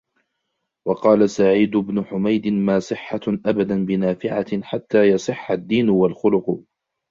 وَقَالَ 0.87 1.29
سَعِيدُ 1.29 1.71
بْنُ 1.77 2.03
حُمَيْدٍ 2.03 2.47
مَا 2.47 2.79
صِحَّةٌ 2.79 3.19
أَبَدًا 3.45 3.85
بِنَافِعَةٍ 3.85 4.61
حَتَّى 4.63 5.03
يَصِحَّ 5.09 5.51
الدِّينُ 5.51 5.89
وَالْخُلُقُ 5.89 6.63